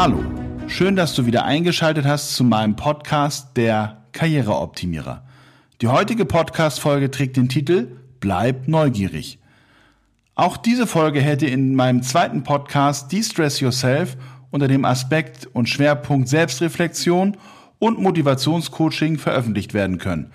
Hallo, 0.00 0.22
schön, 0.68 0.94
dass 0.94 1.16
du 1.16 1.26
wieder 1.26 1.44
eingeschaltet 1.44 2.06
hast 2.06 2.36
zu 2.36 2.44
meinem 2.44 2.76
Podcast 2.76 3.56
Der 3.56 4.04
Karriereoptimierer. 4.12 5.24
Die 5.80 5.88
heutige 5.88 6.24
Podcast-Folge 6.24 7.10
trägt 7.10 7.36
den 7.36 7.48
Titel 7.48 7.96
Bleib 8.20 8.68
neugierig. 8.68 9.40
Auch 10.36 10.56
diese 10.56 10.86
Folge 10.86 11.20
hätte 11.20 11.48
in 11.48 11.74
meinem 11.74 12.04
zweiten 12.04 12.44
Podcast 12.44 13.10
De-Stress 13.10 13.58
Yourself 13.58 14.16
unter 14.52 14.68
dem 14.68 14.84
Aspekt 14.84 15.48
und 15.52 15.68
Schwerpunkt 15.68 16.28
Selbstreflexion 16.28 17.36
und 17.80 18.00
Motivationscoaching 18.00 19.18
veröffentlicht 19.18 19.74
werden 19.74 19.98
können. 19.98 20.30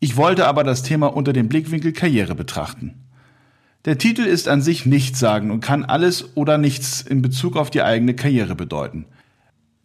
Ich 0.00 0.18
wollte 0.18 0.46
aber 0.46 0.64
das 0.64 0.82
Thema 0.82 1.06
unter 1.06 1.32
dem 1.32 1.48
Blickwinkel 1.48 1.94
Karriere 1.94 2.34
betrachten. 2.34 3.07
Der 3.88 3.96
Titel 3.96 4.20
ist 4.20 4.48
an 4.48 4.60
sich 4.60 4.84
nichtssagend 4.84 5.50
und 5.50 5.60
kann 5.60 5.82
alles 5.82 6.36
oder 6.36 6.58
nichts 6.58 7.00
in 7.00 7.22
Bezug 7.22 7.56
auf 7.56 7.70
die 7.70 7.80
eigene 7.80 8.12
Karriere 8.12 8.54
bedeuten. 8.54 9.06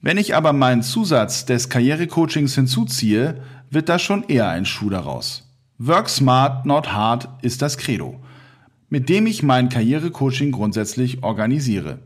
Wenn 0.01 0.17
ich 0.17 0.35
aber 0.35 0.51
meinen 0.51 0.83
Zusatz 0.83 1.45
des 1.45 1.69
Karrierecoachings 1.69 2.53
hinzuziehe, 2.53 3.41
wird 3.69 3.87
da 3.87 3.99
schon 3.99 4.25
eher 4.27 4.49
ein 4.49 4.65
Schuh 4.65 4.89
daraus. 4.89 5.49
Work 5.77 6.09
smart, 6.09 6.65
not 6.65 6.91
hard 6.91 7.29
ist 7.43 7.61
das 7.61 7.77
Credo, 7.77 8.19
mit 8.89 9.07
dem 9.07 9.25
ich 9.25 9.41
mein 9.41 9.69
Karrierecoaching 9.69 10.51
grundsätzlich 10.51 11.23
organisiere. 11.23 11.99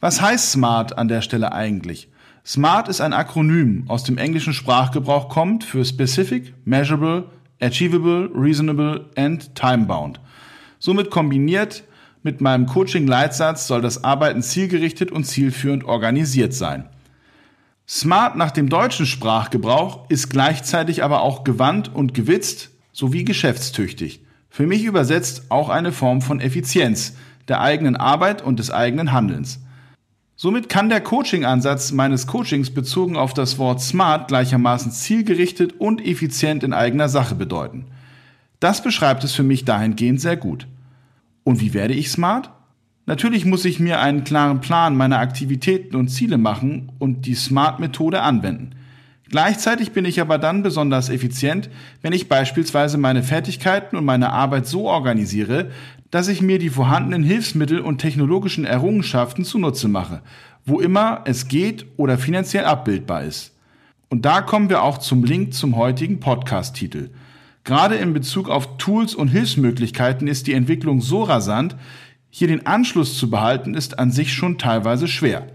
Was 0.00 0.22
heißt 0.22 0.52
smart 0.52 0.96
an 0.96 1.08
der 1.08 1.20
Stelle 1.20 1.52
eigentlich? 1.52 2.08
SMART 2.46 2.88
ist 2.88 3.02
ein 3.02 3.12
Akronym 3.12 3.84
aus 3.88 4.04
dem 4.04 4.16
englischen 4.16 4.54
Sprachgebrauch 4.54 5.28
kommt 5.28 5.64
für 5.64 5.84
Specific, 5.84 6.54
Measurable, 6.64 7.24
Achievable, 7.60 8.30
Reasonable 8.34 9.10
and 9.16 9.54
Time-Bound. 9.54 10.18
Somit 10.86 11.10
kombiniert 11.10 11.82
mit 12.22 12.40
meinem 12.40 12.66
Coaching-Leitsatz 12.66 13.66
soll 13.66 13.80
das 13.82 14.04
Arbeiten 14.04 14.40
zielgerichtet 14.40 15.10
und 15.10 15.24
zielführend 15.24 15.82
organisiert 15.82 16.54
sein. 16.54 16.88
Smart 17.88 18.36
nach 18.36 18.52
dem 18.52 18.68
deutschen 18.68 19.04
Sprachgebrauch 19.04 20.08
ist 20.10 20.30
gleichzeitig 20.30 21.02
aber 21.02 21.22
auch 21.22 21.42
gewandt 21.42 21.92
und 21.92 22.14
gewitzt 22.14 22.70
sowie 22.92 23.24
geschäftstüchtig. 23.24 24.20
Für 24.48 24.68
mich 24.68 24.84
übersetzt 24.84 25.46
auch 25.48 25.70
eine 25.70 25.90
Form 25.90 26.22
von 26.22 26.38
Effizienz 26.38 27.16
der 27.48 27.60
eigenen 27.60 27.96
Arbeit 27.96 28.40
und 28.40 28.60
des 28.60 28.70
eigenen 28.70 29.10
Handelns. 29.10 29.58
Somit 30.36 30.68
kann 30.68 30.88
der 30.88 31.00
Coaching-Ansatz 31.00 31.90
meines 31.90 32.28
Coachings 32.28 32.70
bezogen 32.70 33.16
auf 33.16 33.34
das 33.34 33.58
Wort 33.58 33.80
smart 33.80 34.28
gleichermaßen 34.28 34.92
zielgerichtet 34.92 35.80
und 35.80 36.00
effizient 36.06 36.62
in 36.62 36.72
eigener 36.72 37.08
Sache 37.08 37.34
bedeuten. 37.34 37.86
Das 38.60 38.84
beschreibt 38.84 39.24
es 39.24 39.32
für 39.32 39.42
mich 39.42 39.64
dahingehend 39.64 40.20
sehr 40.20 40.36
gut. 40.36 40.68
Und 41.46 41.60
wie 41.60 41.74
werde 41.74 41.94
ich 41.94 42.10
smart? 42.10 42.50
Natürlich 43.06 43.44
muss 43.44 43.64
ich 43.64 43.78
mir 43.78 44.00
einen 44.00 44.24
klaren 44.24 44.60
Plan 44.60 44.96
meiner 44.96 45.20
Aktivitäten 45.20 45.94
und 45.94 46.08
Ziele 46.08 46.38
machen 46.38 46.90
und 46.98 47.24
die 47.24 47.36
Smart-Methode 47.36 48.20
anwenden. 48.20 48.70
Gleichzeitig 49.28 49.92
bin 49.92 50.04
ich 50.04 50.20
aber 50.20 50.38
dann 50.38 50.64
besonders 50.64 51.08
effizient, 51.08 51.70
wenn 52.02 52.12
ich 52.12 52.28
beispielsweise 52.28 52.98
meine 52.98 53.22
Fertigkeiten 53.22 53.96
und 53.96 54.04
meine 54.04 54.32
Arbeit 54.32 54.66
so 54.66 54.88
organisiere, 54.88 55.70
dass 56.10 56.26
ich 56.26 56.42
mir 56.42 56.58
die 56.58 56.68
vorhandenen 56.68 57.22
Hilfsmittel 57.22 57.78
und 57.78 57.98
technologischen 57.98 58.64
Errungenschaften 58.64 59.44
zunutze 59.44 59.86
mache, 59.86 60.22
wo 60.64 60.80
immer 60.80 61.22
es 61.26 61.46
geht 61.46 61.86
oder 61.96 62.18
finanziell 62.18 62.64
abbildbar 62.64 63.22
ist. 63.22 63.54
Und 64.08 64.24
da 64.24 64.40
kommen 64.40 64.68
wir 64.68 64.82
auch 64.82 64.98
zum 64.98 65.22
Link 65.22 65.54
zum 65.54 65.76
heutigen 65.76 66.18
Podcast-Titel. 66.18 67.10
Gerade 67.66 67.96
in 67.96 68.12
Bezug 68.12 68.48
auf 68.48 68.78
Tools 68.78 69.16
und 69.16 69.26
Hilfsmöglichkeiten 69.26 70.28
ist 70.28 70.46
die 70.46 70.52
Entwicklung 70.52 71.00
so 71.00 71.24
rasant, 71.24 71.74
hier 72.30 72.46
den 72.46 72.64
Anschluss 72.64 73.18
zu 73.18 73.28
behalten 73.28 73.74
ist 73.74 73.98
an 73.98 74.12
sich 74.12 74.32
schon 74.32 74.56
teilweise 74.56 75.08
schwer. 75.08 75.48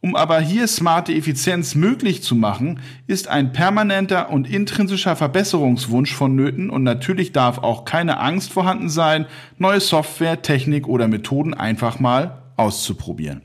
Um 0.00 0.14
aber 0.14 0.38
hier 0.38 0.68
smarte 0.68 1.12
Effizienz 1.12 1.74
möglich 1.74 2.22
zu 2.22 2.36
machen, 2.36 2.78
ist 3.08 3.26
ein 3.26 3.52
permanenter 3.52 4.30
und 4.30 4.48
intrinsischer 4.48 5.16
Verbesserungswunsch 5.16 6.14
vonnöten 6.14 6.70
und 6.70 6.84
natürlich 6.84 7.32
darf 7.32 7.58
auch 7.58 7.84
keine 7.84 8.20
Angst 8.20 8.52
vorhanden 8.52 8.88
sein, 8.88 9.26
neue 9.58 9.80
Software, 9.80 10.40
Technik 10.40 10.86
oder 10.86 11.08
Methoden 11.08 11.52
einfach 11.52 11.98
mal 11.98 12.42
auszuprobieren. 12.56 13.42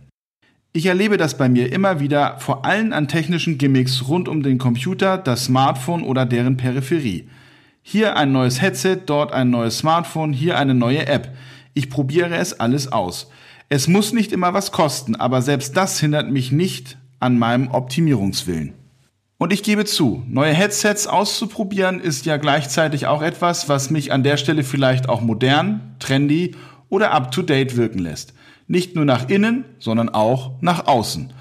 Ich 0.74 0.86
erlebe 0.86 1.18
das 1.18 1.40
bei 1.40 1.50
mir 1.50 1.72
immer 1.72 2.00
wieder, 2.00 2.38
vor 2.38 2.66
allem 2.66 2.94
an 2.94 3.08
technischen 3.08 3.58
Gimmicks 3.58 4.08
rund 4.08 4.28
um 4.28 4.44
den 4.44 4.60
Computer, 4.60 5.18
das 5.18 5.46
Smartphone 5.46 6.04
oder 6.04 6.28
deren 6.28 6.56
Peripherie. 6.56 7.28
Hier 7.82 8.18
ein 8.18 8.32
neues 8.32 8.62
Headset, 8.62 9.02
dort 9.06 9.32
ein 9.32 9.50
neues 9.50 9.80
Smartphone, 9.80 10.34
hier 10.34 10.58
eine 10.58 10.74
neue 10.74 11.08
App. 11.08 11.36
Ich 11.74 11.90
probiere 11.90 12.36
es 12.36 12.60
alles 12.60 12.92
aus. 12.92 13.30
Es 13.70 13.88
muss 13.88 14.14
nicht 14.14 14.32
immer 14.32 14.54
was 14.54 14.72
kosten, 14.72 15.16
aber 15.16 15.42
selbst 15.42 15.78
das 15.78 16.00
hindert 16.00 16.30
mich 16.30 16.52
nicht 16.52 16.98
an 17.20 17.38
meinem 17.38 17.70
Optimierungswillen. 17.70 18.74
Und 19.38 19.54
ich 19.54 19.64
gebe 19.64 19.86
zu, 19.86 20.24
neue 20.28 20.54
Headsets 20.54 21.08
auszuprobieren 21.08 22.02
ist 22.02 22.26
ja 22.26 22.36
gleichzeitig 22.36 23.08
auch 23.08 23.22
etwas, 23.22 23.70
was 23.70 23.90
mich 23.90 24.12
an 24.12 24.24
der 24.24 24.36
Stelle 24.36 24.64
vielleicht 24.64 25.08
auch 25.08 25.22
modern, 25.22 25.96
trendy 26.00 26.56
oder 26.90 27.12
up-to-date 27.12 27.78
wirken 27.78 28.00
lässt. 28.00 28.34
Nicht 28.68 28.96
nur 28.96 29.06
nach 29.06 29.30
innen, 29.30 29.64
sondern 29.80 30.10
auch 30.10 30.52
nach 30.62 30.88
außen. 30.88 31.32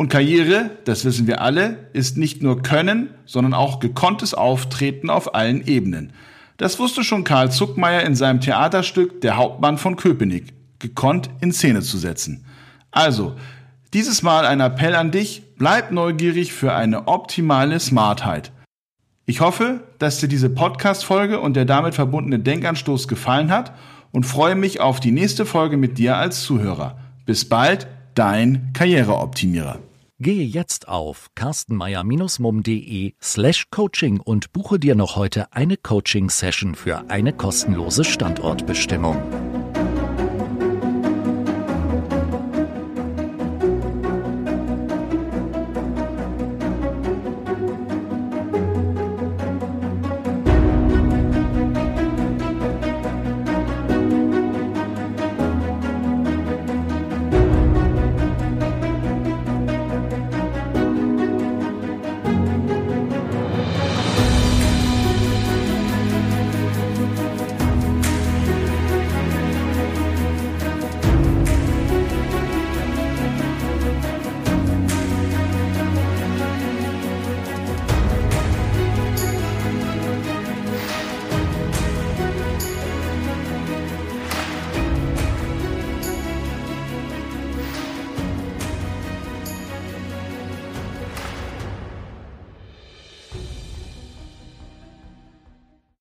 Und 0.00 0.08
Karriere, 0.08 0.70
das 0.86 1.04
wissen 1.04 1.26
wir 1.26 1.42
alle, 1.42 1.76
ist 1.92 2.16
nicht 2.16 2.42
nur 2.42 2.62
Können, 2.62 3.10
sondern 3.26 3.52
auch 3.52 3.80
gekonntes 3.80 4.32
Auftreten 4.32 5.10
auf 5.10 5.34
allen 5.34 5.62
Ebenen. 5.66 6.14
Das 6.56 6.78
wusste 6.78 7.04
schon 7.04 7.22
Karl 7.22 7.52
Zuckmeier 7.52 8.04
in 8.04 8.14
seinem 8.14 8.40
Theaterstück 8.40 9.20
Der 9.20 9.36
Hauptmann 9.36 9.76
von 9.76 9.96
Köpenick 9.96 10.54
gekonnt 10.78 11.28
in 11.42 11.52
Szene 11.52 11.82
zu 11.82 11.98
setzen. 11.98 12.46
Also, 12.90 13.34
dieses 13.92 14.22
Mal 14.22 14.46
ein 14.46 14.60
Appell 14.60 14.94
an 14.94 15.10
dich, 15.10 15.42
bleib 15.58 15.92
neugierig 15.92 16.54
für 16.54 16.72
eine 16.72 17.06
optimale 17.06 17.78
Smartheit. 17.78 18.52
Ich 19.26 19.42
hoffe, 19.42 19.80
dass 19.98 20.16
dir 20.16 20.28
diese 20.28 20.48
Podcast-Folge 20.48 21.40
und 21.40 21.56
der 21.56 21.66
damit 21.66 21.94
verbundene 21.94 22.38
Denkanstoß 22.38 23.06
gefallen 23.06 23.50
hat 23.50 23.74
und 24.12 24.24
freue 24.24 24.54
mich 24.54 24.80
auf 24.80 24.98
die 24.98 25.12
nächste 25.12 25.44
Folge 25.44 25.76
mit 25.76 25.98
dir 25.98 26.16
als 26.16 26.40
Zuhörer. 26.40 26.96
Bis 27.26 27.46
bald, 27.46 27.86
dein 28.14 28.70
Karriereoptimierer. 28.72 29.78
Gehe 30.22 30.44
jetzt 30.44 30.86
auf 30.86 31.28
carstenmeier-mum.de 31.34 33.14
slash 33.22 33.70
coaching 33.70 34.20
und 34.20 34.52
buche 34.52 34.78
dir 34.78 34.94
noch 34.94 35.16
heute 35.16 35.50
eine 35.54 35.78
Coaching-Session 35.78 36.74
für 36.74 37.08
eine 37.08 37.32
kostenlose 37.32 38.04
Standortbestimmung. 38.04 39.49